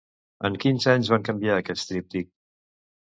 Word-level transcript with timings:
En 0.47 0.55
quins 0.61 0.87
anys 0.93 1.11
van 1.13 1.27
canviar 1.27 1.57
aquest 1.57 1.85
tríptic? 1.91 2.31